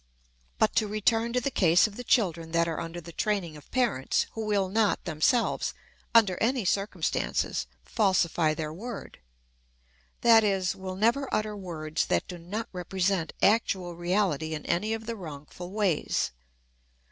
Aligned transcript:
But 0.57 0.75
to 0.77 0.87
return 0.87 1.31
to 1.33 1.39
the 1.39 1.51
case 1.51 1.85
of 1.85 1.95
the 1.95 2.03
children 2.03 2.53
that 2.53 2.67
are 2.67 2.79
under 2.79 2.99
the 2.99 3.11
training 3.11 3.55
of 3.55 3.69
parents 3.69 4.25
who 4.31 4.43
will 4.43 4.67
not 4.67 5.05
themselves, 5.05 5.75
under 6.15 6.39
any 6.41 6.65
circumstances, 6.65 7.67
falsify 7.83 8.55
their 8.55 8.73
word 8.73 9.19
that 10.21 10.43
is, 10.43 10.75
will 10.75 10.95
never 10.95 11.31
utter 11.31 11.55
words 11.55 12.07
that 12.07 12.27
do 12.27 12.39
not 12.39 12.67
represent 12.73 13.31
actual 13.43 13.95
reality 13.95 14.55
in 14.55 14.65
any 14.65 14.93
of 14.93 15.05
the 15.05 15.15
wrongful 15.15 15.69
ways. 15.69 16.31